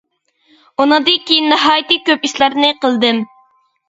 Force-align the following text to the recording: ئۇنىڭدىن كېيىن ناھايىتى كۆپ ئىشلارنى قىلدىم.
ئۇنىڭدىن 0.85 1.19
كېيىن 1.27 1.51
ناھايىتى 1.53 1.97
كۆپ 2.07 2.25
ئىشلارنى 2.29 2.71
قىلدىم. 2.87 3.21